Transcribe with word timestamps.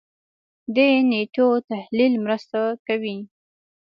دې 0.75 0.87
نېټو 1.09 1.47
تحلیل 1.69 2.13
مرسته 2.23 2.59
کوي. 2.87 3.17